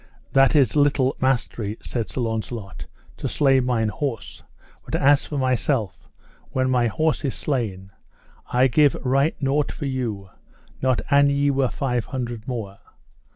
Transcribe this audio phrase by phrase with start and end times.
[0.33, 4.41] That is little mastery, said Sir Launcelot, to slay mine horse;
[4.83, 6.09] but as for myself,
[6.49, 7.91] when my horse is slain,
[8.51, 10.31] I give right nought for you,
[10.81, 12.79] not an ye were five hundred more.